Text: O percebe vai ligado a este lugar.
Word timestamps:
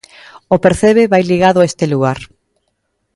O 0.55 0.57
percebe 0.65 1.11
vai 1.13 1.23
ligado 1.31 1.57
a 1.61 1.67
este 1.71 1.85
lugar. 1.93 2.19